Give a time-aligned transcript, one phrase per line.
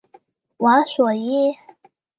[0.57, 1.55] 瓦索伊。